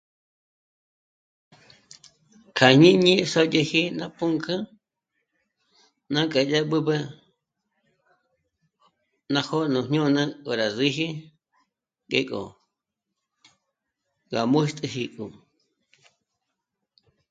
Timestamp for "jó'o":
9.47-9.65